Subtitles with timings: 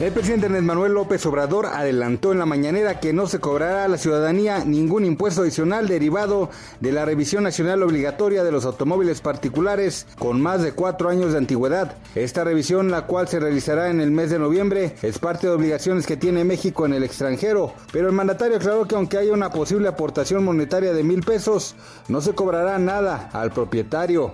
[0.00, 3.88] El presidente Andrés Manuel López Obrador adelantó en la mañanera que no se cobrará a
[3.88, 10.06] la ciudadanía ningún impuesto adicional derivado de la revisión nacional obligatoria de los automóviles particulares
[10.16, 11.96] con más de cuatro años de antigüedad.
[12.14, 16.06] Esta revisión, la cual se realizará en el mes de noviembre, es parte de obligaciones
[16.06, 17.72] que tiene México en el extranjero.
[17.92, 21.74] Pero el mandatario aclaró que aunque haya una posible aportación monetaria de mil pesos,
[22.06, 24.32] no se cobrará nada al propietario.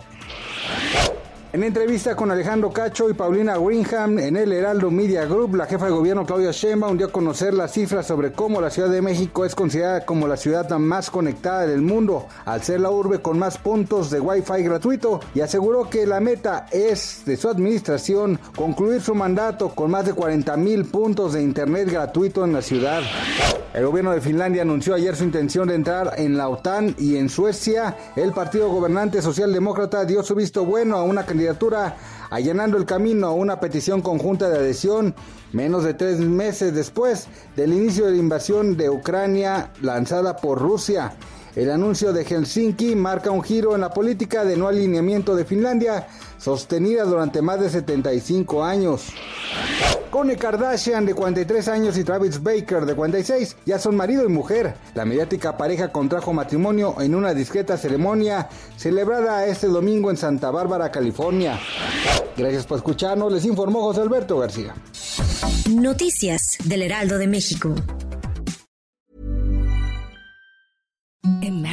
[1.55, 5.85] En entrevista con Alejandro Cacho y Paulina Greenham en el Heraldo Media Group, la jefa
[5.85, 9.45] de gobierno Claudia Sheinbaum dio a conocer las cifras sobre cómo la Ciudad de México
[9.45, 13.57] es considerada como la ciudad más conectada del mundo, al ser la urbe con más
[13.57, 19.15] puntos de Wi-Fi gratuito, y aseguró que la meta es de su administración concluir su
[19.15, 23.01] mandato con más de 40 mil puntos de Internet gratuito en la ciudad.
[23.73, 27.29] El gobierno de Finlandia anunció ayer su intención de entrar en la OTAN y en
[27.29, 31.44] Suecia el partido gobernante socialdemócrata dio su visto bueno a una candidatura
[32.31, 35.15] allanando el camino a una petición conjunta de adhesión
[35.53, 41.13] menos de tres meses después del inicio de la invasión de Ucrania lanzada por Rusia.
[41.57, 46.09] El anuncio de Helsinki marca un giro en la política de no alineamiento de Finlandia,
[46.37, 49.13] sostenida durante más de 75 años.
[50.11, 54.75] Kone Kardashian de 43 años y Travis Baker de 46 ya son marido y mujer.
[54.95, 60.91] La mediática pareja contrajo matrimonio en una discreta ceremonia celebrada este domingo en Santa Bárbara,
[60.91, 61.59] California.
[62.37, 64.75] Gracias por escucharnos, les informó José Alberto García.
[65.71, 67.75] Noticias del Heraldo de México.